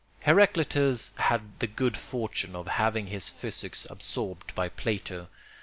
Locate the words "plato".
4.67-5.27